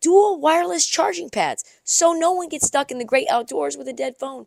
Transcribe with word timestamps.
dual 0.00 0.40
wireless 0.40 0.86
charging 0.86 1.30
pads 1.30 1.64
so 1.84 2.12
no 2.12 2.32
one 2.32 2.48
gets 2.48 2.66
stuck 2.66 2.90
in 2.90 2.98
the 2.98 3.04
great 3.04 3.28
outdoors 3.28 3.76
with 3.76 3.88
a 3.88 3.92
dead 3.92 4.16
phone. 4.18 4.46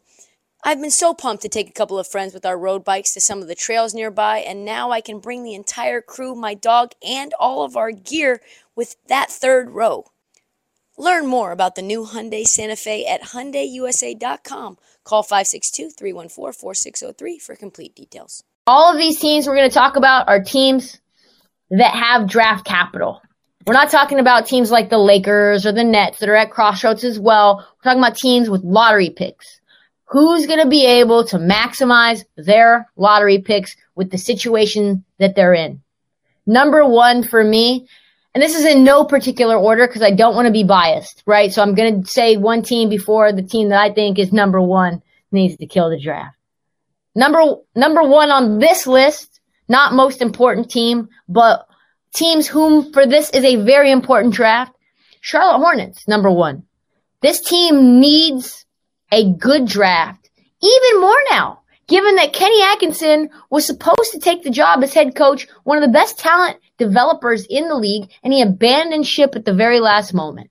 I've 0.66 0.80
been 0.80 0.91
so 0.91 1.14
pumped 1.14 1.41
to 1.41 1.50
take 1.50 1.68
a 1.68 1.73
couple 1.73 2.00
of 2.00 2.08
friends 2.08 2.34
with 2.34 2.45
our 2.45 2.58
road 2.58 2.86
bikes 2.86 3.14
to 3.14 3.22
some 3.22 3.41
of 3.41 3.50
the 3.50 3.55
trails 3.55 3.94
nearby, 3.94 4.38
and 4.38 4.64
now 4.64 4.92
I 4.92 5.02
can 5.02 5.20
bring 5.20 5.44
the 5.44 5.55
entire 5.55 6.00
crew, 6.00 6.36
my 6.36 6.54
dog, 6.54 6.94
and 7.05 7.34
all 7.38 7.64
of 7.64 7.76
our 7.76 7.92
gear 7.92 8.40
with 8.73 8.95
that 9.08 9.30
third 9.30 9.72
row. 9.72 10.05
Learn 10.98 11.28
more 11.28 11.52
about 11.52 11.76
the 11.76 11.81
new 11.81 12.06
Hyundai 12.06 12.45
Santa 12.45 12.78
Fe 12.78 13.06
at 13.06 13.23
HyundaiUSA.com. 13.23 14.78
Call 15.04 15.23
562-314-4603 15.23 17.42
for 17.42 17.58
complete 17.58 17.94
details. 17.94 18.45
All 18.66 18.94
of 18.94 18.98
these 18.98 19.20
teams 19.20 19.45
we're 19.45 19.58
going 19.58 19.70
to 19.70 19.73
talk 19.73 19.98
about 19.98 20.30
are 20.30 20.42
teams 20.42 20.98
that 21.72 21.94
have 21.94 22.30
draft 22.30 22.64
capital. 22.64 23.22
We're 23.66 23.73
not 23.73 23.91
talking 23.91 24.20
about 24.20 24.45
teams 24.45 24.72
like 24.72 24.90
the 24.90 24.98
Lakers 24.98 25.66
or 25.66 25.72
the 25.72 25.84
Nets 25.84 26.20
that 26.20 26.27
are 26.27 26.35
at 26.35 26.52
crossroads 26.52 27.03
as 27.03 27.17
well. 27.17 27.58
We're 27.58 27.91
talking 27.91 28.03
about 28.03 28.17
teams 28.17 28.49
with 28.49 28.63
lottery 28.63 29.09
picks. 29.09 29.62
Who's 30.05 30.48
going 30.48 30.59
to 30.59 30.67
be 30.67 30.86
able 30.86 31.23
to 31.25 31.38
maximize 31.38 32.25
their 32.36 32.89
lottery 32.97 33.39
picks 33.39 33.75
with 33.95 34.11
the 34.11 34.17
situation 34.17 35.05
that 35.20 35.36
they're 35.36 35.53
in? 35.53 35.81
Number 36.45 36.86
one 36.86 37.23
for 37.23 37.42
me, 37.42 37.88
and 38.33 38.44
this 38.44 38.55
is 38.55 38.66
in 38.66 38.83
no 38.83 39.05
particular 39.05 39.55
order 39.55 39.88
because 39.88 40.02
I 40.02 40.11
don't 40.11 40.36
want 40.36 40.48
to 40.48 40.52
be 40.52 40.66
biased, 40.66 41.23
right? 41.25 41.53
So 41.53 41.61
I'm 41.61 41.73
going 41.73 42.03
to 42.03 42.09
say 42.09 42.36
one 42.36 42.64
team 42.64 42.89
before 42.89 43.31
the 43.31 43.44
team 43.44 43.70
that 43.70 43.81
I 43.81 43.94
think 43.94 44.20
is 44.20 44.33
number 44.33 44.59
one 44.61 45.02
needs 45.31 45.55
to 45.58 45.67
kill 45.67 45.89
the 45.89 46.00
draft. 46.00 46.36
Number, 47.16 47.55
number 47.75 48.03
one 48.03 48.30
on 48.30 48.59
this 48.59 48.88
list, 48.88 49.39
not 49.70 49.94
most 49.94 50.22
important 50.22 50.70
team, 50.70 51.08
but 51.30 51.67
teams 52.14 52.47
whom 52.47 52.92
for 52.94 53.06
this 53.06 53.30
is 53.31 53.44
a 53.44 53.58
very 53.58 53.92
important 53.92 54.33
draft. 54.33 54.75
Charlotte 55.22 55.59
Hornets, 55.59 56.08
number 56.08 56.31
one. 56.31 56.64
This 57.22 57.39
team 57.39 58.00
needs 58.00 58.66
a 59.11 59.31
good 59.33 59.66
draft, 59.66 60.30
even 60.61 61.02
more 61.02 61.20
now, 61.30 61.61
given 61.88 62.16
that 62.16 62.33
Kenny 62.33 62.61
Atkinson 62.64 63.30
was 63.50 63.66
supposed 63.66 64.11
to 64.11 64.20
take 64.20 64.44
the 64.44 64.50
job 64.50 64.83
as 64.83 64.94
head 64.94 65.16
coach, 65.16 65.47
one 65.64 65.78
of 65.78 65.83
the 65.83 65.94
best 65.94 66.20
talent 66.20 66.58
developers 66.78 67.45
in 67.50 67.67
the 67.67 67.75
league, 67.75 68.09
and 68.23 68.33
he 68.33 68.42
abandoned 68.42 69.08
ship 69.08 69.36
at 69.36 69.45
the 69.45 69.53
very 69.53 69.80
last 69.80 70.14
moment. 70.14 70.50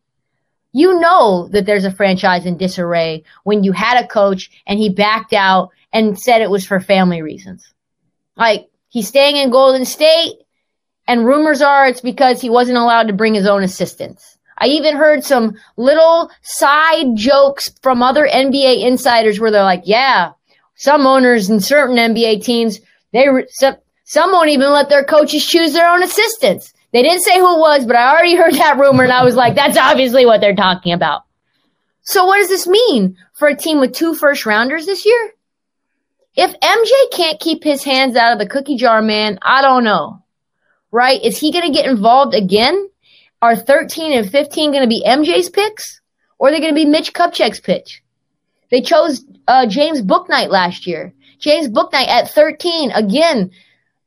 You 0.73 0.99
know 0.99 1.49
that 1.49 1.67
there's 1.67 1.85
a 1.85 1.91
franchise 1.91 2.47
in 2.47 2.57
disarray 2.57 3.25
when 3.45 3.63
you 3.63 3.73
had 3.73 4.03
a 4.03 4.09
coach 4.09 4.51
and 4.67 4.79
he 4.79 4.89
backed 4.89 5.35
out 5.35 5.71
and 5.93 6.19
said 6.19 6.41
it 6.41 6.51
was 6.51 6.65
for 6.65 6.81
family 6.81 7.21
reasons. 7.21 7.75
Like, 8.37 8.71
he's 8.89 9.09
staying 9.09 9.37
in 9.37 9.51
Golden 9.51 9.85
State 9.85 10.39
and 11.13 11.27
rumors 11.27 11.61
are 11.61 11.87
it's 11.87 12.01
because 12.01 12.41
he 12.41 12.49
wasn't 12.49 12.79
allowed 12.79 13.07
to 13.09 13.13
bring 13.13 13.35
his 13.35 13.47
own 13.47 13.63
assistants. 13.63 14.39
I 14.57 14.69
even 14.69 14.97
heard 14.97 15.23
some 15.23 15.57
little 15.77 16.31
side 16.41 17.17
jokes 17.17 17.71
from 17.83 18.03
other 18.03 18.27
NBA 18.27 18.83
insiders 18.83 19.39
where 19.39 19.51
they're 19.51 19.63
like, 19.63 19.83
yeah, 19.85 20.33
some 20.75 21.07
owners 21.07 21.51
in 21.51 21.61
certain 21.61 21.97
NBA 21.97 22.43
teams, 22.43 22.81
they, 23.13 23.27
some, 23.49 23.77
some 24.05 24.33
won't 24.33 24.49
even 24.49 24.71
let 24.71 24.89
their 24.89 25.05
coaches 25.05 25.45
choose 25.45 25.75
their 25.75 25.87
own 25.87 26.03
assistants. 26.03 26.73
They 26.95 27.03
didn't 27.03 27.25
say 27.25 27.39
who 27.39 27.57
it 27.57 27.61
was, 27.61 27.85
but 27.85 27.97
I 27.97 28.11
already 28.11 28.35
heard 28.43 28.55
that 28.55 28.79
rumor 28.79 29.05
and 29.05 29.13
I 29.13 29.23
was 29.23 29.35
like, 29.35 29.55
that's 29.55 29.77
obviously 29.77 30.25
what 30.25 30.41
they're 30.41 30.57
talking 30.57 30.95
about. 30.95 31.25
So 32.05 32.25
what 32.25 32.39
does 32.39 32.49
this 32.49 32.67
mean 32.67 33.19
for 33.35 33.49
a 33.49 33.57
team 33.57 33.81
with 33.81 33.93
two 33.93 34.15
first 34.15 34.47
rounders 34.47 34.87
this 34.87 35.05
year? 35.05 35.33
If 36.37 36.59
MJ 36.59 36.91
can't 37.15 37.39
keep 37.39 37.63
his 37.63 37.85
hands 37.85 38.17
out 38.17 38.33
of 38.33 38.39
the 38.39 38.49
cookie 38.49 38.77
jar, 38.77 39.03
man, 39.03 39.39
I 39.43 39.61
don't 39.61 39.85
know 39.85 40.22
right? 40.93 41.21
Is 41.23 41.39
he 41.39 41.51
going 41.51 41.67
to 41.67 41.77
get 41.77 41.91
involved 41.91 42.35
again? 42.35 42.89
Are 43.41 43.57
13 43.57 44.13
and 44.13 44.31
15 44.31 44.71
going 44.71 44.83
to 44.83 44.89
be 44.89 45.03
MJ's 45.05 45.51
picks? 45.51 46.01
Or 46.39 46.49
are 46.49 46.51
they 46.53 46.61
going 46.61 46.75
to 46.75 46.81
be 46.81 46.85
Mitch 46.85 47.13
Kupchak's 47.13 47.59
pitch? 47.59 48.03
They 48.71 48.83
chose 48.83 49.25
uh, 49.49 49.67
James 49.67 50.01
Bouknight 50.01 50.49
last 50.49 50.87
year. 50.87 51.13
James 51.39 51.69
Bouknight 51.69 52.07
at 52.07 52.31
13. 52.31 52.93
Again, 52.93 53.51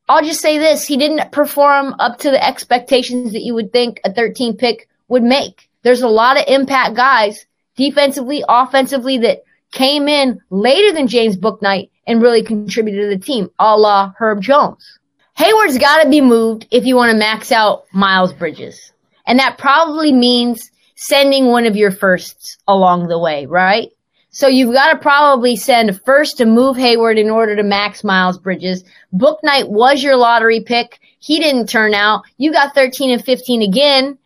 I'll 0.07 0.24
just 0.24 0.41
say 0.41 0.57
this. 0.57 0.85
He 0.85 0.97
didn't 0.97 1.31
perform 1.31 1.95
up 2.00 2.19
to 2.19 2.31
the 2.31 2.44
expectations 2.44 3.34
that 3.34 3.41
you 3.41 3.53
would 3.53 3.74
think 3.74 4.00
a 4.03 4.13
13 4.13 4.56
pick 4.56 4.88
would 5.07 5.24
make. 5.24 5.69
There's 5.84 6.01
a 6.01 6.07
lot 6.07 6.38
of 6.38 6.45
impact 6.47 6.95
guys, 6.95 7.45
defensively, 7.75 8.44
offensively, 8.47 9.18
that 9.19 9.44
came 9.72 10.07
in 10.07 10.40
later 10.50 10.94
than 10.94 11.07
James 11.07 11.38
Bouknight 11.38 11.90
and 12.07 12.22
really 12.22 12.44
contributed 12.44 13.09
to 13.09 13.18
the 13.18 13.24
team, 13.24 13.50
a 13.59 13.78
la 13.78 14.13
Herb 14.18 14.41
Jones. 14.41 15.00
Hayward's 15.35 15.78
got 15.78 16.03
to 16.03 16.09
be 16.09 16.22
moved 16.22 16.66
if 16.72 16.85
you 16.85 16.96
want 16.96 17.12
to 17.12 17.18
max 17.18 17.51
out 17.51 17.85
Miles 17.94 18.34
Bridges. 18.34 18.94
And 19.28 19.40
that 19.40 19.57
probably 19.57 20.12
means 20.12 20.72
sending 20.96 21.47
one 21.47 21.66
of 21.66 21.75
your 21.75 21.91
firsts 21.91 22.57
along 22.68 23.07
the 23.07 23.19
way, 23.19 23.45
right? 23.45 23.90
So 24.29 24.47
you've 24.47 24.74
got 24.74 24.91
to 24.91 24.97
probably 24.97 25.56
send 25.56 26.01
first 26.03 26.38
to 26.38 26.45
move 26.45 26.75
Hayward 26.75 27.18
in 27.18 27.29
order 27.29 27.56
to 27.56 27.63
max 27.63 28.03
Miles 28.03 28.38
Bridges. 28.38 28.84
Bouknight 29.13 29.69
was 29.69 30.03
your 30.03 30.18
lottery 30.18 30.59
pick. 30.59 31.00
He 31.19 31.40
didn't 31.40 31.69
turn 31.69 31.94
out. 31.94 32.24
You 32.38 32.51
got 32.51 32.75
13 32.75 33.12
and 33.12 33.24
15 33.24 33.62
again. 33.62 34.18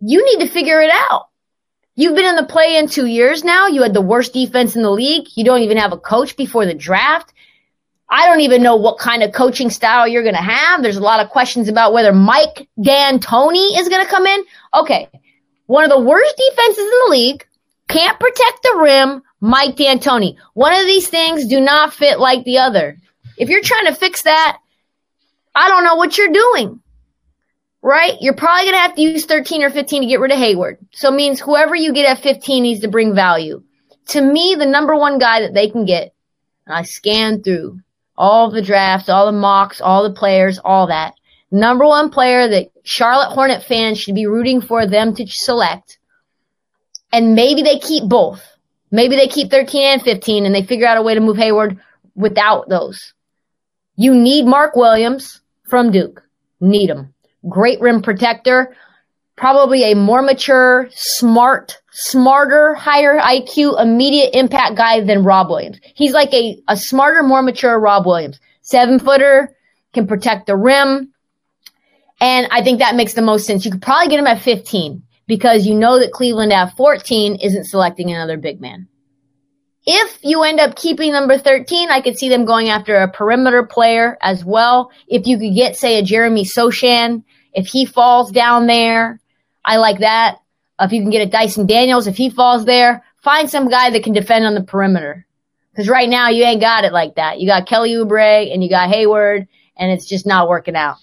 You 0.00 0.24
need 0.24 0.46
to 0.46 0.50
figure 0.50 0.80
it 0.80 0.90
out. 1.10 1.28
You've 1.94 2.16
been 2.16 2.24
in 2.24 2.36
the 2.36 2.46
play 2.46 2.76
in 2.76 2.88
two 2.88 3.04
years 3.06 3.44
now. 3.44 3.66
You 3.66 3.82
had 3.82 3.92
the 3.92 4.00
worst 4.00 4.32
defense 4.32 4.76
in 4.76 4.82
the 4.82 4.90
league. 4.90 5.28
You 5.34 5.44
don't 5.44 5.60
even 5.60 5.76
have 5.76 5.92
a 5.92 5.98
coach 5.98 6.36
before 6.36 6.64
the 6.64 6.72
draft. 6.72 7.33
I 8.10 8.26
don't 8.26 8.40
even 8.40 8.62
know 8.62 8.76
what 8.76 8.98
kind 8.98 9.22
of 9.22 9.32
coaching 9.32 9.70
style 9.70 10.06
you're 10.06 10.22
going 10.22 10.34
to 10.34 10.40
have. 10.40 10.82
There's 10.82 10.96
a 10.96 11.02
lot 11.02 11.20
of 11.20 11.30
questions 11.30 11.68
about 11.68 11.92
whether 11.92 12.12
Mike 12.12 12.68
D'Antoni 12.80 13.78
is 13.78 13.88
going 13.88 14.04
to 14.04 14.10
come 14.10 14.26
in. 14.26 14.44
Okay. 14.74 15.08
One 15.66 15.84
of 15.84 15.90
the 15.90 16.00
worst 16.00 16.36
defenses 16.36 16.84
in 16.84 16.90
the 17.06 17.10
league 17.10 17.46
can't 17.88 18.20
protect 18.20 18.62
the 18.62 18.78
rim. 18.80 19.22
Mike 19.40 19.76
D'Antoni. 19.76 20.36
One 20.54 20.72
of 20.72 20.86
these 20.86 21.08
things 21.08 21.46
do 21.46 21.60
not 21.60 21.92
fit 21.92 22.18
like 22.18 22.44
the 22.44 22.58
other. 22.58 22.96
If 23.36 23.48
you're 23.48 23.62
trying 23.62 23.86
to 23.86 23.94
fix 23.94 24.22
that, 24.22 24.58
I 25.54 25.68
don't 25.68 25.84
know 25.84 25.96
what 25.96 26.16
you're 26.16 26.32
doing. 26.32 26.80
Right? 27.82 28.14
You're 28.20 28.34
probably 28.34 28.64
going 28.64 28.74
to 28.74 28.80
have 28.80 28.94
to 28.94 29.02
use 29.02 29.26
13 29.26 29.62
or 29.62 29.70
15 29.70 30.02
to 30.02 30.08
get 30.08 30.20
rid 30.20 30.30
of 30.30 30.38
Hayward. 30.38 30.78
So 30.92 31.12
it 31.12 31.16
means 31.16 31.40
whoever 31.40 31.74
you 31.74 31.92
get 31.92 32.06
at 32.06 32.22
15 32.22 32.62
needs 32.62 32.80
to 32.80 32.88
bring 32.88 33.14
value. 33.14 33.62
To 34.08 34.20
me, 34.22 34.54
the 34.58 34.66
number 34.66 34.96
one 34.96 35.18
guy 35.18 35.40
that 35.40 35.52
they 35.52 35.68
can 35.68 35.84
get, 35.84 36.14
I 36.66 36.84
scanned 36.84 37.44
through 37.44 37.80
all 38.16 38.50
the 38.50 38.62
drafts, 38.62 39.08
all 39.08 39.26
the 39.26 39.32
mocks, 39.32 39.80
all 39.80 40.02
the 40.02 40.14
players, 40.14 40.58
all 40.64 40.86
that. 40.88 41.14
Number 41.50 41.86
one 41.86 42.10
player 42.10 42.48
that 42.48 42.70
Charlotte 42.82 43.32
Hornet 43.32 43.62
fans 43.62 43.98
should 43.98 44.14
be 44.14 44.26
rooting 44.26 44.60
for 44.60 44.86
them 44.86 45.14
to 45.16 45.26
select. 45.26 45.98
And 47.12 47.34
maybe 47.34 47.62
they 47.62 47.78
keep 47.78 48.08
both. 48.08 48.42
Maybe 48.90 49.16
they 49.16 49.28
keep 49.28 49.50
13 49.50 49.82
and 49.82 50.02
15 50.02 50.46
and 50.46 50.54
they 50.54 50.62
figure 50.62 50.86
out 50.86 50.98
a 50.98 51.02
way 51.02 51.14
to 51.14 51.20
move 51.20 51.36
Hayward 51.36 51.78
without 52.14 52.68
those. 52.68 53.14
You 53.96 54.14
need 54.14 54.46
Mark 54.46 54.76
Williams 54.76 55.40
from 55.68 55.90
Duke. 55.90 56.22
Need 56.60 56.90
him. 56.90 57.14
Great 57.48 57.80
rim 57.80 58.02
protector 58.02 58.76
probably 59.36 59.90
a 59.90 59.94
more 59.94 60.22
mature, 60.22 60.88
smart, 60.92 61.78
smarter, 61.92 62.74
higher 62.74 63.18
IQ, 63.18 63.80
immediate 63.80 64.30
impact 64.34 64.76
guy 64.76 65.00
than 65.00 65.24
Rob 65.24 65.48
Williams. 65.48 65.80
He's 65.94 66.12
like 66.12 66.32
a, 66.32 66.60
a 66.68 66.76
smarter, 66.76 67.22
more 67.22 67.42
mature 67.42 67.78
Rob 67.78 68.06
Williams. 68.06 68.40
Seven 68.62 68.98
footer, 68.98 69.54
can 69.92 70.06
protect 70.06 70.46
the 70.46 70.56
rim. 70.56 71.12
And 72.20 72.48
I 72.50 72.62
think 72.62 72.78
that 72.78 72.96
makes 72.96 73.14
the 73.14 73.22
most 73.22 73.46
sense. 73.46 73.64
You 73.64 73.70
could 73.70 73.82
probably 73.82 74.08
get 74.08 74.18
him 74.18 74.26
at 74.26 74.42
15 74.42 75.02
because 75.26 75.66
you 75.66 75.74
know 75.74 75.98
that 75.98 76.12
Cleveland 76.12 76.52
at 76.52 76.76
14 76.76 77.36
isn't 77.36 77.64
selecting 77.64 78.10
another 78.10 78.36
big 78.36 78.60
man. 78.60 78.88
If 79.86 80.18
you 80.22 80.42
end 80.42 80.60
up 80.60 80.76
keeping 80.76 81.12
number 81.12 81.36
13, 81.36 81.90
I 81.90 82.00
could 82.00 82.18
see 82.18 82.28
them 82.28 82.46
going 82.46 82.68
after 82.68 82.96
a 82.96 83.10
perimeter 83.10 83.62
player 83.64 84.16
as 84.22 84.44
well. 84.44 84.90
If 85.08 85.26
you 85.26 85.38
could 85.38 85.54
get, 85.54 85.76
say, 85.76 85.98
a 85.98 86.02
Jeremy 86.02 86.44
Sochan, 86.44 87.22
if 87.52 87.66
he 87.66 87.84
falls 87.84 88.32
down 88.32 88.66
there, 88.66 89.20
I 89.64 89.76
like 89.76 90.00
that. 90.00 90.38
If 90.80 90.92
you 90.92 91.00
can 91.00 91.10
get 91.10 91.26
a 91.26 91.30
Dyson 91.30 91.66
Daniels, 91.66 92.06
if 92.06 92.16
he 92.16 92.30
falls 92.30 92.64
there, 92.64 93.04
find 93.22 93.48
some 93.48 93.68
guy 93.68 93.90
that 93.90 94.02
can 94.02 94.12
defend 94.12 94.44
on 94.44 94.54
the 94.54 94.62
perimeter. 94.62 95.26
Because 95.70 95.88
right 95.88 96.08
now 96.08 96.28
you 96.28 96.44
ain't 96.44 96.60
got 96.60 96.84
it 96.84 96.92
like 96.92 97.16
that. 97.16 97.40
You 97.40 97.48
got 97.48 97.66
Kelly 97.66 97.92
Oubre 97.92 98.52
and 98.52 98.62
you 98.62 98.70
got 98.70 98.90
Hayward, 98.90 99.48
and 99.76 99.90
it's 99.90 100.06
just 100.06 100.26
not 100.26 100.48
working 100.48 100.76
out. 100.76 100.96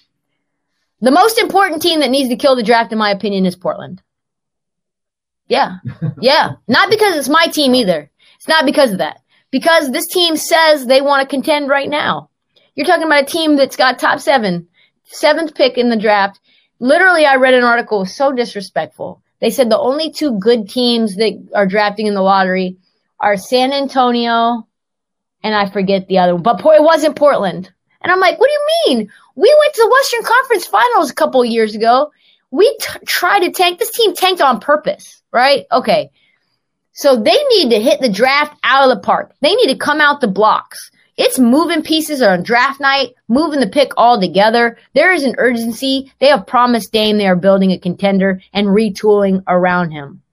The 1.01 1.11
most 1.11 1.39
important 1.39 1.81
team 1.81 1.99
that 2.01 2.11
needs 2.11 2.29
to 2.29 2.35
kill 2.35 2.55
the 2.55 2.63
draft, 2.63 2.91
in 2.91 2.97
my 2.97 3.09
opinion, 3.11 3.45
is 3.45 3.55
Portland. 3.55 4.01
Yeah. 5.47 5.77
Yeah. 6.21 6.53
Not 6.67 6.89
because 6.89 7.15
it's 7.15 7.29
my 7.29 7.47
team 7.47 7.73
either. 7.73 8.11
It's 8.35 8.47
not 8.47 8.65
because 8.65 8.91
of 8.91 8.99
that. 8.99 9.21
Because 9.49 9.91
this 9.91 10.07
team 10.07 10.37
says 10.37 10.85
they 10.85 11.01
want 11.01 11.21
to 11.21 11.35
contend 11.35 11.67
right 11.67 11.89
now. 11.89 12.29
You're 12.75 12.85
talking 12.85 13.05
about 13.05 13.23
a 13.23 13.25
team 13.25 13.57
that's 13.57 13.75
got 13.75 13.97
top 13.97 14.19
seven, 14.19 14.67
seventh 15.03 15.55
pick 15.55 15.77
in 15.77 15.89
the 15.89 15.97
draft. 15.97 16.39
Literally, 16.81 17.25
I 17.27 17.35
read 17.35 17.53
an 17.53 17.63
article 17.63 18.05
so 18.05 18.31
disrespectful. 18.31 19.21
They 19.39 19.51
said 19.51 19.69
the 19.69 19.77
only 19.77 20.11
two 20.11 20.39
good 20.39 20.67
teams 20.67 21.15
that 21.15 21.49
are 21.53 21.67
drafting 21.67 22.07
in 22.07 22.15
the 22.15 22.21
lottery 22.21 22.77
are 23.19 23.37
San 23.37 23.71
Antonio 23.71 24.67
and 25.43 25.53
I 25.53 25.69
forget 25.69 26.07
the 26.07 26.17
other 26.17 26.33
one, 26.33 26.41
but 26.41 26.59
it 26.59 26.83
wasn't 26.83 27.15
Portland. 27.15 27.71
And 28.01 28.11
I'm 28.11 28.19
like, 28.19 28.39
what 28.39 28.49
do 28.49 28.53
you 28.53 28.95
mean? 28.97 29.11
We 29.35 29.55
went 29.59 29.73
to 29.75 29.81
the 29.83 29.91
Western 29.91 30.23
Conference 30.23 30.65
Finals 30.65 31.11
a 31.11 31.15
couple 31.15 31.45
years 31.45 31.75
ago. 31.75 32.11
We 32.49 32.75
t- 32.81 33.05
tried 33.05 33.41
to 33.41 33.51
tank. 33.51 33.77
This 33.77 33.91
team 33.91 34.15
tanked 34.15 34.41
on 34.41 34.59
purpose, 34.59 35.21
right? 35.31 35.65
Okay. 35.71 36.09
So 36.93 37.15
they 37.15 37.43
need 37.49 37.69
to 37.69 37.79
hit 37.79 38.01
the 38.01 38.09
draft 38.09 38.57
out 38.63 38.89
of 38.89 38.95
the 38.95 39.03
park. 39.03 39.33
They 39.41 39.53
need 39.53 39.67
to 39.67 39.77
come 39.77 40.01
out 40.01 40.19
the 40.19 40.27
blocks. 40.27 40.91
It's 41.23 41.37
moving 41.37 41.83
pieces 41.83 42.23
on 42.23 42.41
draft 42.41 42.81
night, 42.81 43.13
moving 43.27 43.59
the 43.59 43.67
pick 43.67 43.91
all 43.95 44.19
together. 44.19 44.79
There 44.95 45.13
is 45.13 45.23
an 45.23 45.35
urgency. 45.37 46.11
They 46.17 46.29
have 46.29 46.47
promised 46.47 46.91
Dame 46.91 47.19
they 47.19 47.27
are 47.27 47.35
building 47.35 47.71
a 47.71 47.77
contender 47.77 48.41
and 48.51 48.65
retooling 48.65 49.43
around 49.47 49.91
him. 49.91 50.23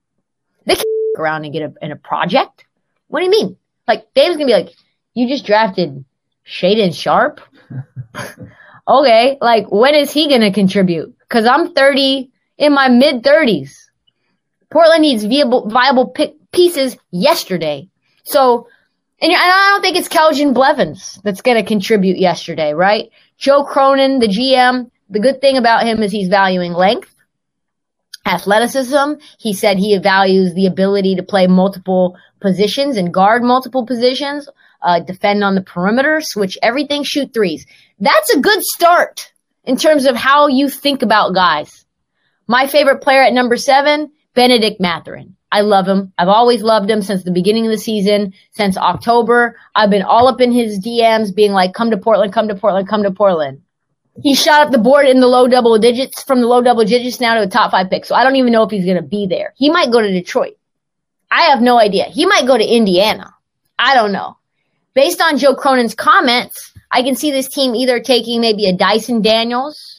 They 0.64 0.76
can't 0.76 0.87
around 1.19 1.44
and 1.44 1.52
get 1.52 1.61
a, 1.61 1.75
in 1.85 1.93
a 1.93 1.96
project. 1.96 2.64
What 3.08 3.20
do 3.20 3.26
you 3.26 3.31
mean? 3.31 3.58
Like 3.87 4.06
Dame's 4.14 4.37
gonna 4.37 4.46
be 4.46 4.55
like, 4.55 4.70
you 5.12 5.29
just 5.29 5.44
drafted 5.44 6.06
Shaedon 6.46 6.99
Sharpe. 6.99 7.43
okay, 8.88 9.37
like 9.43 9.70
when 9.70 9.94
is 9.94 10.11
he 10.11 10.31
gonna 10.31 10.55
contribute? 10.55 11.14
Because 11.19 11.44
I'm 11.44 11.75
30 11.75 12.31
in 12.56 12.73
my 12.73 12.88
mid 12.88 13.23
30s. 13.23 13.75
Portland 14.70 15.02
needs 15.02 15.23
viable, 15.23 15.69
viable 15.69 16.08
pick 16.08 16.35
pieces 16.50 16.96
yesterday. 17.11 17.90
So, 18.25 18.69
and 19.20 19.32
I 19.32 19.70
don't 19.73 19.82
think 19.82 19.97
it's 19.97 20.09
Keljin 20.09 20.55
Blevins 20.55 21.20
that's 21.25 21.43
going 21.43 21.56
to 21.56 21.67
contribute 21.67 22.19
yesterday, 22.19 22.73
right? 22.73 23.11
Joe 23.37 23.65
Cronin, 23.65 24.20
the 24.20 24.29
GM, 24.29 24.91
the 25.11 25.20
good 25.20 25.41
thing 25.41 25.56
about 25.56 25.85
him 25.85 26.03
is 26.03 26.12
he's 26.12 26.29
valuing 26.29 26.73
length, 26.73 27.15
athleticism. 28.25 29.15
He 29.38 29.55
said 29.55 29.79
he 29.79 29.99
values 29.99 30.55
the 30.55 30.67
ability 30.67 31.17
to 31.17 31.23
play 31.23 31.47
multiple 31.47 32.17
positions 32.41 32.97
and 32.97 33.12
guard 33.12 33.43
multiple 33.43 33.85
positions, 33.85 34.49
uh, 34.82 35.00
defend 35.00 35.43
on 35.43 35.56
the 35.56 35.62
perimeter, 35.62 36.21
switch 36.21 36.56
everything, 36.62 37.03
shoot 37.03 37.35
threes. 37.35 37.67
That's 37.99 38.31
a 38.31 38.41
good 38.41 38.62
start 38.62 39.32
in 39.64 39.76
terms 39.76 40.05
of 40.05 40.14
how 40.14 40.47
you 40.47 40.69
think 40.69 41.03
about 41.03 41.35
guys. 41.35 41.85
My 42.47 42.67
favorite 42.67 43.03
player 43.03 43.23
at 43.23 43.32
number 43.32 43.56
seven, 43.56 44.12
Bennedict 44.38 44.79
Mathurin. 44.79 45.35
I 45.50 45.62
love 45.62 45.88
him. 45.88 46.12
I've 46.17 46.29
always 46.29 46.62
loved 46.62 46.88
him 46.88 47.02
since 47.02 47.25
the 47.25 47.32
beginning 47.32 47.67
of 47.67 47.73
the 47.73 47.79
season, 47.79 48.32
since 48.52 48.76
October. 48.76 49.58
I've 49.75 49.90
been 49.90 50.02
all 50.02 50.29
up 50.29 50.40
in 50.40 50.52
his 50.52 50.79
DMs 50.79 51.35
being 51.35 51.50
like, 51.50 51.75
come 51.75 51.90
to 51.90 51.96
Portland, 51.96 52.32
come 52.32 52.46
to 52.46 52.55
Portland, 52.55 52.87
come 52.87 53.02
to 53.02 53.11
Portland. 53.11 53.61
He 54.23 54.37
shot 54.37 54.64
up 54.64 54.70
the 54.70 54.79
board 54.79 55.06
in 55.06 55.19
the 55.19 55.26
low 55.26 55.49
double 55.49 55.76
digits 55.76 56.23
from 56.23 56.40
the 56.40 56.46
low 56.46 56.62
double 56.62 56.85
digits 56.85 57.19
now 57.19 57.35
to 57.35 57.43
a 57.43 57.49
top 57.49 57.73
five 57.73 57.90
pick. 57.90 58.05
So 58.05 58.14
I 58.14 58.23
don't 58.23 58.37
even 58.37 58.52
know 58.52 58.62
if 58.62 58.70
he's 58.70 58.85
going 58.85 58.96
to 58.96 59.02
be 59.02 59.26
there. 59.26 59.55
He 59.56 59.70
might 59.70 59.90
go 59.90 60.00
to 60.00 60.08
Detroit. 60.08 60.56
I 61.32 61.46
have 61.46 61.61
no 61.61 61.81
idea. 61.81 62.05
He 62.05 62.25
might 62.25 62.46
go 62.46 62.56
to 62.56 62.64
Indiana. 62.64 63.35
I 63.76 63.96
don't 63.96 64.12
know. 64.12 64.37
Based 64.94 65.20
on 65.20 65.38
Joe 65.38 65.56
Cronin's 65.56 65.96
comments, 65.96 66.73
I 66.93 67.02
can 67.02 67.17
see 67.17 67.32
this 67.32 67.49
team 67.49 67.75
either 67.75 67.99
taking 67.99 68.40
maybe 68.40 68.69
a 68.69 68.73
Dyson 68.73 69.20
Daniels. 69.20 69.98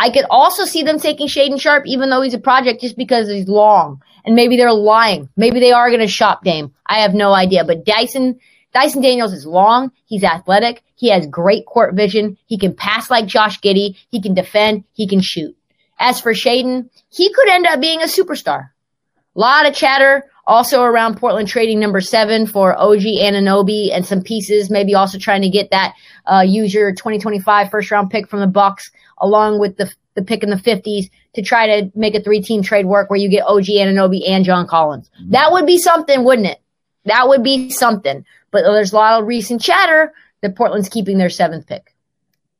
I 0.00 0.08
could 0.08 0.24
also 0.30 0.64
see 0.64 0.82
them 0.82 0.98
taking 0.98 1.28
Shaedon 1.28 1.60
Sharpe, 1.60 1.86
even 1.86 2.08
though 2.08 2.22
he's 2.22 2.32
a 2.32 2.38
project, 2.38 2.80
just 2.80 2.96
because 2.96 3.28
he's 3.28 3.46
long 3.46 4.00
and 4.24 4.34
maybe 4.34 4.56
they're 4.56 4.72
lying. 4.72 5.28
Maybe 5.36 5.60
they 5.60 5.72
are 5.72 5.90
going 5.90 6.00
to 6.00 6.06
shop 6.06 6.42
Dame. 6.42 6.72
I 6.86 7.00
have 7.00 7.12
no 7.12 7.34
idea. 7.34 7.64
But 7.64 7.84
Dyson, 7.84 8.40
Dyson 8.72 9.02
Daniels 9.02 9.34
is 9.34 9.44
long. 9.44 9.92
He's 10.06 10.24
athletic. 10.24 10.82
He 10.94 11.10
has 11.10 11.26
great 11.26 11.66
court 11.66 11.94
vision. 11.94 12.38
He 12.46 12.56
can 12.56 12.74
pass 12.74 13.10
like 13.10 13.26
Josh 13.26 13.60
Giddey. 13.60 13.98
He 14.10 14.22
can 14.22 14.32
defend. 14.32 14.84
He 14.94 15.06
can 15.06 15.20
shoot. 15.20 15.54
As 15.98 16.18
for 16.18 16.32
Shaedon, 16.32 16.88
he 17.10 17.30
could 17.30 17.50
end 17.50 17.66
up 17.66 17.78
being 17.78 18.00
a 18.00 18.06
superstar. 18.06 18.70
A 19.36 19.38
lot 19.38 19.66
of 19.66 19.74
chatter 19.74 20.24
also 20.46 20.82
around 20.82 21.18
Portland 21.18 21.46
trading 21.46 21.78
number 21.78 22.00
seven 22.00 22.46
for 22.46 22.74
OG 22.74 23.02
Anunoby 23.02 23.94
and 23.94 24.06
some 24.06 24.22
pieces, 24.22 24.70
maybe 24.70 24.94
also 24.94 25.18
trying 25.18 25.42
to 25.42 25.50
get 25.50 25.70
that 25.72 25.94
uh, 26.24 26.40
use 26.40 26.72
your 26.72 26.90
2025 26.92 27.70
first 27.70 27.90
round 27.90 28.10
pick 28.10 28.28
from 28.28 28.40
the 28.40 28.46
Bucks 28.46 28.90
along 29.20 29.58
with 29.60 29.76
the 29.76 29.92
the 30.14 30.22
pick 30.22 30.42
in 30.42 30.50
the 30.50 30.56
50s 30.56 31.10
to 31.34 31.42
try 31.42 31.66
to 31.80 31.92
make 31.94 32.14
a 32.14 32.20
three 32.20 32.42
team 32.42 32.62
trade 32.62 32.86
work 32.86 33.10
where 33.10 33.18
you 33.18 33.28
get 33.28 33.46
OG 33.46 33.66
Anunoby 33.66 34.28
and 34.28 34.44
John 34.44 34.66
Collins. 34.66 35.10
Mm-hmm. 35.20 35.30
That 35.32 35.52
would 35.52 35.66
be 35.66 35.78
something, 35.78 36.24
wouldn't 36.24 36.48
it? 36.48 36.60
That 37.04 37.28
would 37.28 37.42
be 37.42 37.70
something. 37.70 38.24
But 38.50 38.62
there's 38.62 38.92
a 38.92 38.96
lot 38.96 39.20
of 39.20 39.28
recent 39.28 39.62
chatter 39.62 40.12
that 40.40 40.56
Portland's 40.56 40.88
keeping 40.88 41.18
their 41.18 41.30
seventh 41.30 41.66
pick. 41.66 41.94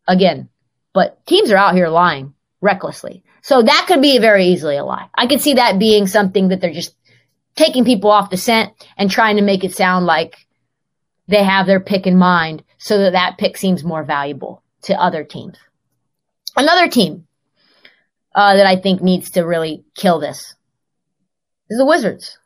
Again, 0.07 0.49
but 0.93 1.25
teams 1.27 1.51
are 1.51 1.57
out 1.57 1.75
here 1.75 1.89
lying 1.89 2.35
recklessly. 2.61 3.23
So 3.43 3.63
that 3.63 3.87
could 3.89 4.03
be 4.03 4.19
very 4.19 4.47
easily 4.47 4.77
a 4.77 4.85
lie. 4.85 5.09
I 5.15 5.27
could 5.27 5.41
see 5.41 5.55
that 5.55 5.79
being 5.79 6.07
something 6.07 6.49
that 6.49 6.61
they're 6.61 6.73
just 6.73 6.95
taking 7.57 7.85
people 7.85 8.11
off 8.11 8.31
the 8.31 8.37
scent 8.37 8.73
and 8.97 9.11
trying 9.11 9.37
to 9.37 9.43
make 9.43 9.65
it 9.65 9.75
sound 9.75 10.07
like 10.07 10.47
they 11.27 11.43
have 11.43 11.67
their 11.67 11.81
pick 11.81 12.07
in 12.07 12.17
mind 12.17 12.65
so 12.79 12.99
that 12.99 13.13
that 13.13 13.39
pick 13.39 13.57
seems 13.57 13.85
more 13.85 14.05
valuable 14.05 14.63
to 14.83 15.01
other 15.01 15.25
teams. 15.25 15.57
Another 16.57 16.89
team 16.89 17.27
uh, 18.35 18.57
that 18.57 18.67
I 18.67 18.77
think 18.77 19.03
needs 19.03 19.31
to 19.31 19.43
really 19.43 19.85
kill 19.95 20.19
this 20.19 20.55
is 21.69 21.79
the 21.79 21.87
Wizards. 21.87 22.39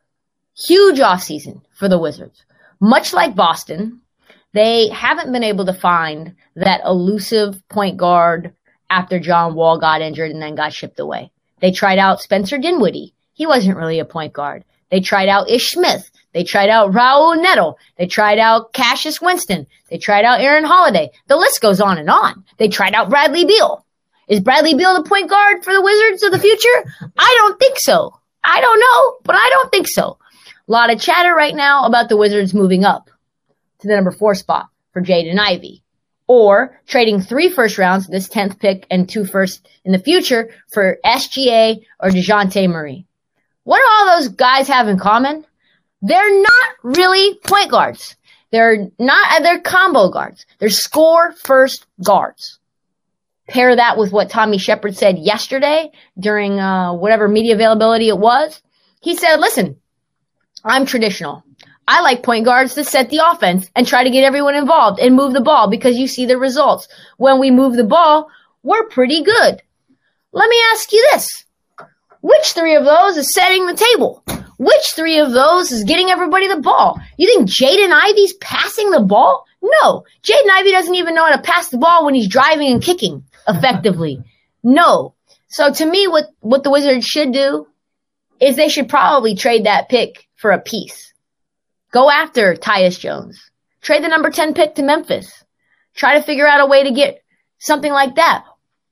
Huge 0.57 0.99
offseason 0.99 1.63
for 1.75 1.89
the 1.89 1.99
Wizards. 1.99 2.45
Much 2.81 3.13
like 3.13 3.35
Boston, 3.35 4.01
they 4.53 4.89
haven't 4.89 5.33
been 5.33 5.43
able 5.43 5.67
to 5.67 5.73
find 5.73 6.35
that 6.55 6.83
elusive 6.85 7.61
point 7.69 7.97
guard 7.97 8.55
after 8.91 9.19
John 9.19 9.55
Wall 9.55 9.79
got 9.79 10.03
injured 10.03 10.31
and 10.31 10.41
then 10.41 10.55
got 10.55 10.73
shipped 10.73 11.01
away. 11.01 11.31
They 11.61 11.73
tried 11.73 11.99
out 11.99 12.21
Spencer 12.21 12.59
Dinwiddie. 12.59 13.15
He 13.33 13.47
wasn't 13.47 13.77
really 13.77 13.99
a 13.99 14.05
point 14.05 14.33
guard. 14.33 14.65
They 14.91 15.01
tried 15.01 15.29
out 15.29 15.51
Ish 15.51 15.71
Smith. 15.71 16.11
They 16.33 16.45
tried 16.45 16.69
out 16.69 16.93
Raul 16.93 17.41
Neto. 17.41 17.77
They 17.97 18.07
tried 18.07 18.39
out 18.39 18.73
Cassius 18.73 19.21
Winston. 19.21 19.67
They 19.89 19.99
tried 19.99 20.25
out 20.25 20.41
Aaron 20.41 20.65
Holiday. 20.65 21.11
The 21.27 21.37
list 21.37 21.61
goes 21.61 21.81
on 21.81 21.99
and 21.99 22.11
on. 22.11 22.45
They 22.59 22.69
tried 22.69 22.95
out 22.95 23.09
Bradley 23.09 23.45
Beal. 23.45 23.85
Is 24.29 24.41
Bradley 24.41 24.75
Beal 24.75 24.95
the 24.95 25.09
point 25.09 25.29
guard 25.29 25.65
for 25.65 25.73
the 25.73 25.83
Wizards 25.83 26.23
of 26.23 26.33
the 26.33 26.39
future? 26.39 27.11
I 27.17 27.35
don't 27.39 27.59
think 27.59 27.79
so. 27.79 28.19
I 28.43 28.61
don't 28.61 28.81
know, 28.81 29.17
but 29.25 29.37
I 29.37 29.49
don't 29.51 29.71
think 29.71 29.89
so. 29.89 30.19
A 30.69 30.73
lot 30.73 30.93
of 30.93 31.01
chatter 31.01 31.35
right 31.35 31.55
now 31.55 31.85
about 31.85 32.09
the 32.09 32.17
Wizards 32.17 32.55
moving 32.55 32.85
up 32.85 33.11
to 33.81 33.89
the 33.89 33.95
number 33.95 34.11
four 34.11 34.35
spot 34.35 34.69
for 34.93 35.03
Jaden 35.03 35.39
Ivey 35.39 35.83
or 36.27 36.81
trading 36.87 37.21
three 37.21 37.51
first 37.51 37.77
rounds, 37.77 38.07
this 38.07 38.29
10th 38.29 38.59
pick 38.59 38.87
and 38.91 39.09
two 39.09 39.27
first 39.27 39.69
in 39.85 39.93
the 39.93 39.99
future 39.99 40.51
for 40.73 40.99
SGA 41.05 41.83
or 42.01 42.09
DeJounte 42.09 42.69
Murray. 42.71 43.07
What 43.65 43.79
do 43.79 43.85
all 43.91 44.17
those 44.17 44.29
guys 44.29 44.69
have 44.69 44.89
in 44.89 44.99
common? 44.99 45.45
They're 46.01 46.43
not 46.43 46.71
really 46.83 47.39
point 47.45 47.71
guards. 47.71 48.17
They're 48.53 48.91
not, 48.99 49.43
they're 49.43 49.61
combo 49.61 50.11
guards. 50.11 50.47
They're 50.59 50.71
score 50.71 51.33
first 51.33 51.87
guards. 52.03 52.59
Pair 53.49 53.77
that 53.77 53.99
with 53.99 54.11
what 54.11 54.31
Tommy 54.31 54.59
Sheppard 54.59 54.97
said 54.97 55.19
yesterday 55.19 55.91
during 56.19 56.59
uh, 56.59 56.95
whatever 56.95 57.29
media 57.29 57.55
availability 57.55 58.09
it 58.09 58.19
was. 58.19 58.63
He 59.03 59.17
said, 59.17 59.37
listen, 59.37 59.77
I'm 60.65 60.87
traditional. 60.87 61.45
I 61.87 62.01
like 62.01 62.23
point 62.23 62.47
guards 62.47 62.75
to 62.75 62.85
set 62.85 63.11
the 63.11 63.21
offense 63.31 63.71
and 63.77 63.87
try 63.87 64.05
to 64.05 64.11
get 64.11 64.25
everyone 64.25 64.55
involved 64.55 64.99
and 64.99 65.15
move 65.15 65.35
the 65.35 65.43
ball 65.43 65.69
because 65.69 65.99
you 65.99 66.09
see 66.09 66.25
the 66.25 66.39
results. 66.39 66.89
When 67.19 67.39
we 67.39 67.51
move 67.51 67.77
the 67.77 67.85
ball, 67.85 68.31
we're 68.63 68.89
pretty 68.89 69.23
good. 69.23 69.63
Let 70.33 70.49
me 70.49 70.57
ask 70.73 70.91
you 70.93 71.07
this. 71.13 71.45
Which 72.23 72.53
three 72.53 72.75
of 72.77 72.87
those 72.87 73.19
is 73.19 73.35
setting 73.35 73.67
the 73.67 73.75
table? 73.75 74.25
Which 74.57 74.93
three 74.95 75.19
of 75.19 75.33
those 75.33 75.71
is 75.71 75.85
getting 75.85 76.09
everybody 76.09 76.49
the 76.49 76.63
ball? 76.63 76.99
You 77.19 77.27
think 77.27 77.51
Jaden 77.51 77.93
Ivey's 77.93 78.33
passing 78.35 78.91
the 78.91 79.01
ball? 79.01 79.45
No. 79.61 80.05
Jaden 80.23 80.51
Ivey 80.51 80.71
doesn't 80.71 80.95
even 80.95 81.15
know 81.15 81.27
how 81.27 81.37
to 81.37 81.43
pass 81.43 81.69
the 81.69 81.77
ball 81.77 82.07
when 82.07 82.15
he's 82.15 82.29
driving 82.29 82.73
and 82.73 82.83
kicking 82.83 83.25
effectively. 83.49 84.23
No. 84.63 85.15
So 85.49 85.73
to 85.73 85.87
me, 85.87 86.09
what, 86.09 86.31
what 86.41 86.65
the 86.65 86.71
Wizards 86.71 87.07
should 87.07 87.33
do 87.33 87.67
is 88.41 88.57
they 88.57 88.69
should 88.69 88.89
probably 88.89 89.35
trade 89.35 89.65
that 89.65 89.89
pick 89.89 90.29
for 90.35 90.51
a 90.51 90.61
piece. 90.61 91.13
Go 91.93 92.11
after 92.11 92.55
Tyus 92.55 92.99
Jones. 92.99 93.51
Trade 93.81 94.03
the 94.03 94.09
number 94.09 94.31
10 94.31 94.55
pick 94.55 94.75
to 94.75 94.83
Memphis. 94.83 95.45
Try 95.95 96.19
to 96.19 96.23
figure 96.23 96.47
out 96.47 96.61
a 96.61 96.67
way 96.67 96.83
to 96.85 96.91
get 96.91 97.23
something 97.59 97.93
like 97.93 98.17
that. 98.17 98.45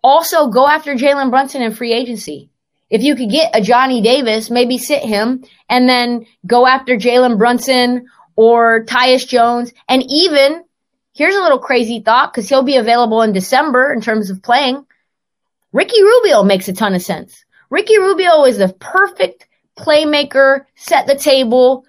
Also 0.02 0.49
go 0.49 0.68
after 0.68 0.94
Jalen 0.94 1.30
Brunson 1.30 1.62
in 1.62 1.73
free 1.73 1.92
agency. 1.92 2.50
If 2.90 3.02
you 3.02 3.16
could 3.16 3.30
get 3.30 3.56
a 3.56 3.62
Johnny 3.62 4.02
Davis, 4.02 4.50
maybe 4.50 4.76
sit 4.78 5.02
him 5.02 5.44
and 5.68 5.88
then 5.88 6.26
go 6.47 6.66
after 6.66 6.97
Jalen 6.97 7.38
Brunson 7.38 8.06
or 8.37 8.85
Tyus 8.85 9.26
Jones 9.26 9.73
and 9.88 10.04
even 10.09 10.62
Here's 11.14 11.35
a 11.35 11.40
little 11.40 11.59
crazy 11.59 12.00
thought 12.00 12.33
because 12.33 12.49
he'll 12.49 12.62
be 12.62 12.76
available 12.76 13.23
in 13.23 13.33
December 13.33 13.92
in 13.92 14.00
terms 14.00 14.31
of 14.31 14.42
playing. 14.42 14.87
Ricky 15.73 16.02
Rubio 16.02 16.42
makes 16.42 16.69
a 16.69 16.73
ton 16.73 16.95
of 16.95 17.02
sense. 17.02 17.45
Ricky 17.71 17.99
Rubio 17.99 18.45
is 18.45 18.59
the 18.59 18.69
perfect 18.81 19.47
playmaker, 19.76 20.66
set 20.75 21.07
the 21.07 21.14
table, 21.14 21.85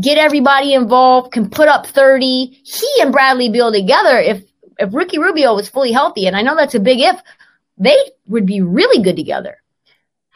get 0.00 0.18
everybody 0.18 0.74
involved, 0.74 1.32
can 1.32 1.50
put 1.50 1.68
up 1.68 1.86
30. 1.86 2.60
He 2.64 2.88
and 3.00 3.12
Bradley 3.12 3.48
Beal 3.48 3.72
together, 3.72 4.18
if 4.18 4.44
if 4.78 4.92
Ricky 4.92 5.18
Rubio 5.18 5.54
was 5.54 5.68
fully 5.68 5.92
healthy, 5.92 6.26
and 6.26 6.36
I 6.36 6.42
know 6.42 6.56
that's 6.56 6.74
a 6.74 6.80
big 6.80 7.00
if, 7.00 7.20
they 7.78 7.96
would 8.26 8.46
be 8.46 8.60
really 8.60 9.02
good 9.02 9.16
together. 9.16 9.62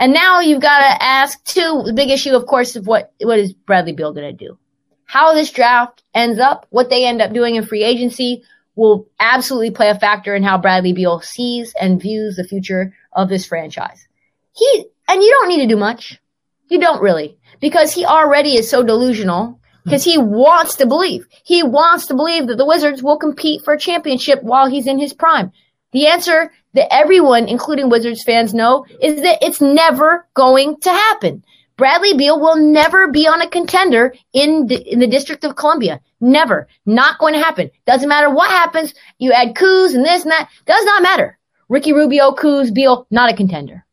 And 0.01 0.13
now 0.13 0.41
you've 0.41 0.63
got 0.63 0.79
to 0.79 1.03
ask 1.03 1.43
too, 1.45 1.83
the 1.85 1.93
big 1.93 2.11
issue, 2.11 2.37
of 2.37 2.47
course, 2.47 2.77
of 2.77 2.87
what, 2.87 3.13
what 3.21 3.39
is 3.39 3.53
Bradley 3.53 3.93
Beal 3.93 4.13
going 4.13 4.37
to 4.37 4.47
do? 4.47 4.59
How 5.09 5.33
this 5.33 5.51
draft 5.51 6.03
ends 6.15 6.39
up, 6.39 6.67
what 6.69 6.91
they 6.91 7.07
end 7.07 7.23
up 7.23 7.33
doing 7.33 7.57
in 7.57 7.65
free 7.65 7.83
agency 7.83 8.43
will 8.77 9.09
absolutely 9.19 9.71
play 9.71 9.89
a 9.89 9.99
factor 9.99 10.35
in 10.35 10.43
how 10.43 10.59
Bradley 10.59 10.93
Beal 10.93 11.21
sees 11.23 11.75
and 11.81 12.01
views 12.01 12.37
the 12.37 12.45
future 12.45 12.95
of 13.15 13.31
this 13.31 13.47
franchise. 13.47 14.07
He, 14.55 14.85
and 15.09 15.23
you 15.23 15.31
don't 15.31 15.49
need 15.49 15.63
to 15.63 15.67
do 15.67 15.79
much. 15.79 16.21
You 16.69 16.79
don't 16.79 17.01
really, 17.01 17.39
because 17.59 17.95
he 17.95 18.05
already 18.05 18.57
is 18.57 18.69
so 18.69 18.83
delusional 18.83 19.59
because 19.83 20.05
he 20.05 20.19
wants 20.19 20.77
to 20.77 20.85
believe. 20.85 21.27
He 21.43 21.63
wants 21.63 22.05
to 22.09 22.15
believe 22.15 22.47
that 22.49 22.59
the 22.59 22.67
Wizards 22.67 23.03
will 23.03 23.17
compete 23.17 23.65
for 23.65 23.73
a 23.73 23.79
championship 23.79 24.43
while 24.43 24.69
he's 24.69 24.87
in 24.87 24.99
his 24.99 25.15
prime. 25.15 25.53
The 25.93 26.07
answer 26.07 26.53
that 26.75 26.93
everyone, 26.93 27.49
including 27.49 27.89
Wizards 27.89 28.23
fans, 28.23 28.53
know 28.53 28.85
is 29.01 29.23
that 29.23 29.39
it's 29.41 29.63
never 29.63 30.29
going 30.35 30.77
to 30.81 30.91
happen. 30.91 31.43
Bradley 31.79 32.15
Beal 32.15 32.39
will 32.41 32.57
never 32.57 33.09
be 33.09 33.29
on 33.29 33.41
a 33.41 33.49
contender 33.49 34.13
in 34.33 34.67
the, 34.67 34.77
in 34.77 34.99
the 34.99 35.07
District 35.07 35.45
of 35.45 35.55
Columbia. 35.55 36.01
Never. 36.21 36.67
Not 36.85 37.21
going 37.21 37.35
to 37.35 37.41
happen. 37.41 37.71
Doesn't 37.87 38.09
matter 38.09 38.29
what 38.29 38.51
happens. 38.51 38.93
You 39.19 39.33
add 39.33 39.55
Kuz 39.55 39.95
and 39.95 40.05
this 40.05 40.23
and 40.25 40.33
that. 40.33 40.51
Does 40.67 40.85
not 40.85 41.03
matter. 41.03 41.39
Ricky 41.69 41.93
Rubio, 41.93 42.33
Kuz, 42.33 42.75
Beal, 42.75 43.07
not 43.13 43.33
a 43.33 43.37
contender. 43.37 43.87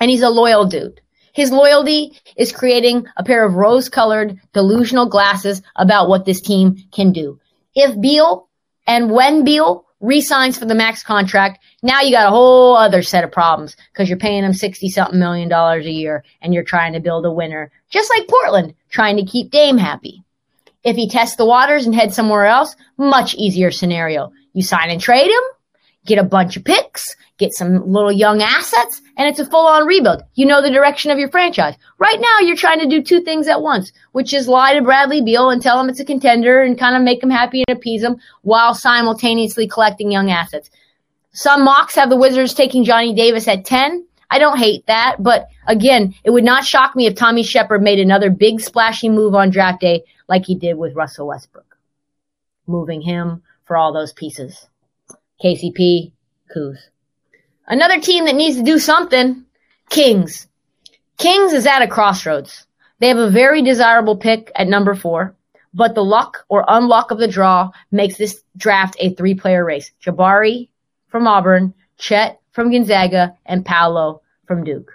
And 0.00 0.10
he's 0.10 0.22
a 0.22 0.30
loyal 0.30 0.64
dude. 0.64 1.02
His 1.34 1.52
loyalty 1.52 2.18
is 2.36 2.52
creating 2.52 3.06
a 3.18 3.22
pair 3.22 3.44
of 3.44 3.54
rose 3.54 3.90
colored 3.90 4.40
delusional 4.54 5.06
glasses 5.06 5.60
about 5.76 6.08
what 6.08 6.24
this 6.24 6.40
team 6.40 6.76
can 6.90 7.12
do. 7.12 7.38
If 7.74 8.00
Beal 8.00 8.48
and 8.86 9.10
when 9.10 9.44
Beal 9.44 9.84
resigns 10.00 10.58
for 10.58 10.66
the 10.66 10.74
max 10.74 11.02
contract, 11.02 11.62
now 11.82 12.00
you 12.00 12.10
got 12.10 12.28
a 12.28 12.30
whole 12.30 12.76
other 12.76 13.02
set 13.02 13.24
of 13.24 13.32
problems 13.32 13.76
because 13.92 14.08
you're 14.08 14.18
paying 14.18 14.44
him 14.44 14.52
60 14.52 14.88
something 14.88 15.18
million 15.18 15.48
dollars 15.48 15.86
a 15.86 15.90
year 15.90 16.24
and 16.42 16.52
you're 16.52 16.64
trying 16.64 16.92
to 16.92 17.00
build 17.00 17.24
a 17.24 17.30
winner, 17.30 17.70
just 17.90 18.10
like 18.10 18.28
Portland, 18.28 18.74
trying 18.90 19.16
to 19.16 19.24
keep 19.24 19.50
Dame 19.50 19.78
happy. 19.78 20.22
If 20.84 20.96
he 20.96 21.08
tests 21.08 21.36
the 21.36 21.46
waters 21.46 21.86
and 21.86 21.94
heads 21.94 22.14
somewhere 22.14 22.46
else, 22.46 22.76
much 22.96 23.34
easier 23.34 23.70
scenario. 23.70 24.32
You 24.52 24.62
sign 24.62 24.90
and 24.90 25.00
trade 25.00 25.30
him, 25.30 25.42
get 26.04 26.18
a 26.18 26.24
bunch 26.24 26.56
of 26.56 26.64
picks, 26.64 27.16
get 27.38 27.52
some 27.52 27.90
little 27.90 28.12
young 28.12 28.40
assets, 28.40 29.00
and 29.16 29.28
it's 29.28 29.38
a 29.38 29.46
full 29.46 29.66
on 29.66 29.86
rebuild. 29.86 30.22
You 30.34 30.46
know 30.46 30.60
the 30.60 30.70
direction 30.70 31.10
of 31.10 31.18
your 31.18 31.30
franchise. 31.30 31.74
Right 31.98 32.20
now, 32.20 32.46
you're 32.46 32.56
trying 32.56 32.80
to 32.80 32.88
do 32.88 33.02
two 33.02 33.20
things 33.20 33.48
at 33.48 33.62
once, 33.62 33.92
which 34.12 34.34
is 34.34 34.46
lie 34.46 34.74
to 34.74 34.82
Bradley 34.82 35.22
Beal 35.22 35.50
and 35.50 35.62
tell 35.62 35.80
him 35.80 35.88
it's 35.88 36.00
a 36.00 36.04
contender 36.04 36.62
and 36.62 36.78
kind 36.78 36.96
of 36.96 37.02
make 37.02 37.22
him 37.22 37.30
happy 37.30 37.64
and 37.66 37.76
appease 37.76 38.02
him 38.02 38.16
while 38.42 38.74
simultaneously 38.74 39.66
collecting 39.66 40.10
young 40.10 40.30
assets. 40.30 40.70
Some 41.32 41.64
mocks 41.64 41.94
have 41.94 42.10
the 42.10 42.16
Wizards 42.16 42.54
taking 42.54 42.84
Johnny 42.84 43.14
Davis 43.14 43.48
at 43.48 43.64
10. 43.64 44.06
I 44.30 44.38
don't 44.38 44.58
hate 44.58 44.86
that, 44.86 45.16
but 45.20 45.48
again, 45.66 46.14
it 46.24 46.30
would 46.30 46.44
not 46.44 46.64
shock 46.64 46.96
me 46.96 47.06
if 47.06 47.14
Tommy 47.14 47.42
Sheppard 47.42 47.82
made 47.82 48.00
another 48.00 48.30
big 48.30 48.60
splashy 48.60 49.08
move 49.08 49.34
on 49.34 49.50
draft 49.50 49.80
day 49.80 50.04
like 50.28 50.44
he 50.46 50.54
did 50.54 50.74
with 50.74 50.96
Russell 50.96 51.28
Westbrook, 51.28 51.76
moving 52.66 53.02
him 53.02 53.42
for 53.64 53.76
all 53.76 53.92
those 53.92 54.12
pieces. 54.12 54.66
KCP, 55.42 56.12
Kuz. 56.54 56.78
Another 57.66 58.00
team 58.00 58.26
that 58.26 58.34
needs 58.34 58.56
to 58.56 58.62
do 58.62 58.78
something, 58.78 59.44
Kings. 59.90 60.46
Kings 61.18 61.52
is 61.52 61.66
at 61.66 61.82
a 61.82 61.88
crossroads. 61.88 62.66
They 62.98 63.08
have 63.08 63.18
a 63.18 63.30
very 63.30 63.62
desirable 63.62 64.16
pick 64.16 64.52
at 64.54 64.68
number 64.68 64.94
four, 64.94 65.34
but 65.74 65.94
the 65.94 66.04
luck 66.04 66.44
or 66.48 66.64
unluck 66.64 67.10
of 67.10 67.18
the 67.18 67.28
draw 67.28 67.70
makes 67.90 68.16
this 68.16 68.42
draft 68.56 68.96
a 69.00 69.14
three 69.14 69.34
player 69.34 69.64
race. 69.64 69.90
Jabari 70.04 70.68
from 71.08 71.26
Auburn, 71.26 71.74
Chet 71.98 72.40
from 72.52 72.70
Gonzaga, 72.70 73.36
and 73.44 73.64
Paolo 73.64 74.22
from 74.46 74.64
Duke. 74.64 74.92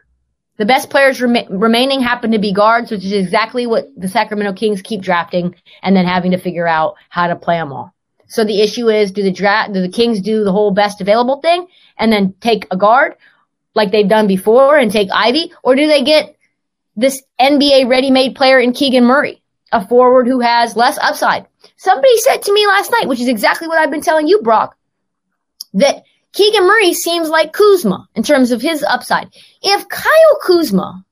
The 0.58 0.66
best 0.66 0.90
players 0.90 1.22
rem- 1.22 1.48
remaining 1.50 2.02
happen 2.02 2.32
to 2.32 2.40
be 2.40 2.54
guards, 2.54 2.92
which 2.92 3.04
is 3.04 3.12
exactly 3.12 3.68
what 3.68 3.90
the 3.98 4.08
Sacramento 4.08 4.54
Kings 4.54 4.82
keep 4.82 5.02
drafting 5.02 5.56
and 5.82 5.96
then 5.96 6.06
having 6.06 6.32
to 6.32 6.38
figure 6.38 6.68
out 6.68 6.96
how 7.10 7.28
to 7.28 7.36
play 7.36 7.58
them 7.58 7.74
all. 7.74 7.94
So 8.32 8.46
the 8.46 8.62
issue 8.62 8.88
is, 8.88 9.12
do 9.12 9.24
the 9.24 9.32
draft, 9.32 9.74
do 9.74 9.82
the 9.82 9.90
Kings 9.90 10.22
do 10.22 10.46
the 10.46 10.54
whole 10.54 10.72
best 10.72 11.02
available 11.02 11.42
thing 11.42 11.68
and 11.98 12.14
then 12.14 12.34
take 12.40 12.66
a 12.72 12.78
guard 12.78 13.16
like 13.76 13.92
they've 13.92 14.08
done 14.08 14.26
before 14.26 14.78
and 14.78 14.90
take 14.90 15.10
Ivey, 15.12 15.52
or 15.64 15.76
do 15.76 15.86
they 15.86 16.02
get 16.02 16.38
this 16.96 17.22
NBA 17.42 17.90
ready-made 17.90 18.36
player 18.36 18.58
in 18.58 18.72
Keegan 18.72 19.04
Murray, 19.04 19.42
a 19.74 19.86
forward 19.86 20.28
who 20.28 20.40
has 20.40 20.78
less 20.78 20.98
upside? 21.00 21.46
Somebody 21.76 22.16
said 22.20 22.42
to 22.44 22.54
me 22.54 22.66
last 22.68 22.90
night, 22.92 23.10
which 23.10 23.20
is 23.20 23.28
exactly 23.28 23.68
what 23.68 23.78
I've 23.78 23.92
been 23.92 24.02
telling 24.02 24.30
you, 24.30 24.42
Brock, 24.42 24.78
that 25.74 26.04
Keegan 26.32 26.64
Murray 26.64 26.94
seems 26.94 27.28
like 27.28 27.52
Kuzma 27.52 28.08
in 28.16 28.24
terms 28.24 28.52
of 28.52 28.62
his 28.62 28.82
upside. 28.84 29.28
If 29.62 29.90
Kyle 29.90 30.40
Kuzma, 30.42 31.04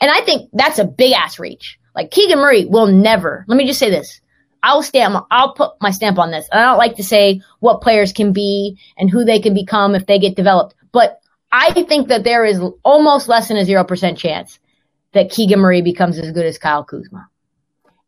and 0.00 0.12
I 0.12 0.20
think 0.20 0.48
that's 0.52 0.78
a 0.78 0.84
big 0.84 1.12
ass 1.12 1.40
reach, 1.40 1.76
like 1.96 2.12
Keegan 2.12 2.38
Murray 2.38 2.66
will 2.66 2.86
never, 2.86 3.44
let 3.48 3.56
me 3.56 3.66
just 3.66 3.80
say 3.80 3.90
this. 3.90 4.20
I'll 4.62 4.82
stamp, 4.82 5.26
I'll 5.30 5.52
put 5.54 5.72
my 5.80 5.90
stamp 5.90 6.18
on 6.18 6.30
this. 6.30 6.48
I 6.52 6.62
don't 6.62 6.78
like 6.78 6.96
to 6.96 7.04
say 7.04 7.40
what 7.60 7.80
players 7.80 8.12
can 8.12 8.32
be 8.32 8.78
and 8.96 9.10
who 9.10 9.24
they 9.24 9.40
can 9.40 9.54
become 9.54 9.94
if 9.94 10.06
they 10.06 10.18
get 10.18 10.36
developed, 10.36 10.74
but 10.92 11.20
I 11.50 11.72
think 11.72 12.08
that 12.08 12.24
there 12.24 12.44
is 12.44 12.60
almost 12.82 13.28
less 13.28 13.48
than 13.48 13.56
a 13.56 13.64
0% 13.64 14.16
chance 14.16 14.58
that 15.12 15.30
Keegan 15.30 15.60
Murray 15.60 15.82
becomes 15.82 16.18
as 16.18 16.30
good 16.30 16.44
as 16.44 16.58
Kyle 16.58 16.84
Kuzma. 16.84 17.28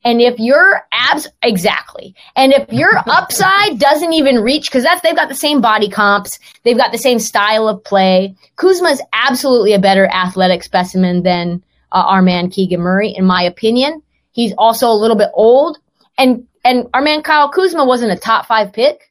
And 0.03 0.21
if 0.21 0.39
your 0.39 0.83
abs, 0.93 1.29
exactly. 1.43 2.15
And 2.35 2.53
if 2.53 2.73
your 2.73 2.93
upside 3.07 3.79
doesn't 3.79 4.13
even 4.13 4.41
reach, 4.41 4.71
cause 4.71 4.83
that's, 4.83 5.03
they've 5.03 5.17
got 5.17 5.29
the 5.29 5.35
same 5.35 5.61
body 5.61 5.89
comps. 5.89 6.39
They've 6.63 6.77
got 6.77 6.93
the 6.93 6.99
same 6.99 7.19
style 7.19 7.69
of 7.69 7.85
play. 7.85 8.35
Kuzma 8.57 8.91
is 8.91 9.03
absolutely 9.13 9.73
a 9.73 9.79
better 9.79 10.07
athletic 10.07 10.63
specimen 10.63 11.23
than 11.23 11.63
uh, 11.93 12.05
our 12.07 12.23
man 12.23 12.51
Keegan 12.51 12.81
Murray, 12.81 13.11
in 13.11 13.25
my 13.25 13.43
opinion. 13.43 14.03
He's 14.33 14.55
also 14.57 14.89
a 14.89 14.95
little 14.95 15.17
bit 15.17 15.31
old, 15.35 15.79
and 16.21 16.47
and 16.63 16.87
our 16.93 17.01
man 17.01 17.23
Kyle 17.23 17.49
Kuzma 17.49 17.85
wasn't 17.85 18.13
a 18.13 18.17
top 18.17 18.47
five 18.47 18.73
pick. 18.73 19.11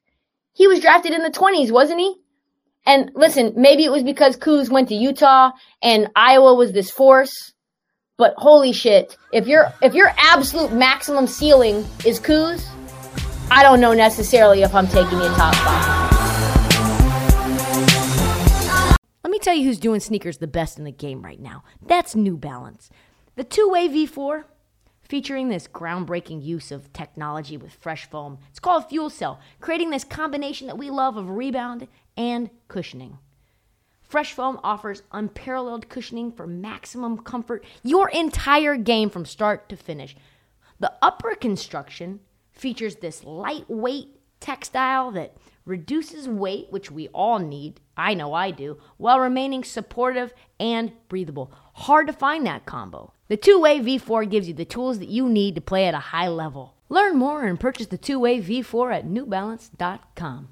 He 0.53 0.67
was 0.67 0.79
drafted 0.79 1.11
in 1.11 1.23
the 1.23 1.31
twenties, 1.31 1.71
wasn't 1.71 1.99
he? 1.99 2.15
And 2.85 3.11
listen, 3.15 3.53
maybe 3.55 3.83
it 3.83 3.91
was 3.91 4.03
because 4.03 4.37
Kuz 4.37 4.69
went 4.69 4.89
to 4.89 4.95
Utah 4.95 5.51
and 5.81 6.09
Iowa 6.15 6.53
was 6.53 6.71
this 6.71 6.91
force. 6.91 7.53
But 8.17 8.35
holy 8.37 8.73
shit, 8.73 9.17
if 9.33 9.47
your 9.47 9.73
if 9.81 9.95
your 9.95 10.11
absolute 10.17 10.71
maximum 10.71 11.25
ceiling 11.25 11.85
is 12.05 12.19
Kuz, 12.19 12.63
I 13.49 13.63
don't 13.63 13.81
know 13.81 13.93
necessarily 13.93 14.61
if 14.61 14.75
I'm 14.75 14.87
taking 14.87 15.19
you 15.19 15.27
top 15.29 15.55
five. 15.55 16.09
Let 19.23 19.31
me 19.31 19.39
tell 19.39 19.55
you 19.55 19.65
who's 19.65 19.79
doing 19.79 19.99
sneakers 19.99 20.37
the 20.37 20.47
best 20.47 20.77
in 20.77 20.83
the 20.83 20.91
game 20.91 21.23
right 21.23 21.39
now. 21.39 21.63
That's 21.81 22.15
New 22.15 22.37
Balance. 22.37 22.89
The 23.35 23.43
two-way 23.43 23.87
V4 23.87 24.43
featuring 25.09 25.49
this 25.49 25.67
groundbreaking 25.67 26.43
use 26.43 26.71
of 26.71 26.93
technology 26.93 27.57
with 27.57 27.73
fresh 27.73 28.07
foam. 28.09 28.37
It's 28.49 28.59
called 28.59 28.87
Fuel 28.87 29.09
Cell, 29.09 29.39
creating 29.59 29.89
this 29.89 30.03
combination 30.03 30.67
that 30.67 30.77
we 30.77 30.91
love 30.91 31.17
of 31.17 31.31
rebound 31.31 31.87
and 32.15 32.51
cushioning. 32.67 33.17
Fresh 34.01 34.33
Foam 34.33 34.59
offers 34.63 35.03
unparalleled 35.11 35.87
cushioning 35.87 36.31
for 36.31 36.47
maximum 36.47 37.19
comfort 37.19 37.63
your 37.83 38.09
entire 38.09 38.75
game 38.75 39.09
from 39.09 39.23
start 39.23 39.69
to 39.69 39.75
finish. 39.75 40.15
The 40.79 40.93
upper 41.01 41.35
construction 41.35 42.19
features 42.51 42.95
this 42.97 43.23
lightweight 43.23 44.19
textile 44.39 45.11
that 45.11 45.35
reduces 45.65 46.27
weight, 46.27 46.67
which 46.71 46.89
we 46.89 47.07
all 47.09 47.37
need. 47.37 47.79
I 47.95 48.15
know 48.15 48.33
I 48.33 48.49
do, 48.49 48.79
while 48.97 49.19
remaining 49.19 49.63
supportive 49.63 50.33
and 50.59 50.91
breathable. 51.07 51.51
Hard 51.79 52.07
to 52.07 52.13
find 52.13 52.45
that 52.45 52.65
combo. 52.65 53.13
The 53.29 53.37
two 53.37 53.57
way 53.57 53.79
V4 53.79 54.29
gives 54.29 54.49
you 54.49 54.53
the 54.53 54.65
tools 54.65 54.99
that 54.99 55.07
you 55.07 55.29
need 55.29 55.55
to 55.55 55.61
play 55.61 55.85
at 55.85 55.93
a 55.93 56.11
high 56.11 56.27
level. 56.27 56.73
Learn 56.89 57.15
more 57.15 57.45
and 57.45 57.57
purchase 57.57 57.87
the 57.87 57.97
two 57.97 58.19
way 58.19 58.41
V4 58.41 58.93
at 58.93 59.05
newbalance.com. 59.07 60.49